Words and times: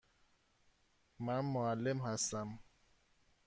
من 1.19 1.39
معلم 1.39 1.99
هستم. 2.01 2.59